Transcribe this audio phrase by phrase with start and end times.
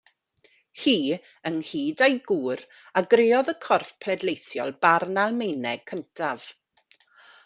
[0.83, 0.93] Hi,
[1.49, 2.63] ynghyd â'i gŵr,
[3.01, 6.49] a greodd y corff pleidleisio barn Almaeneg cyntaf.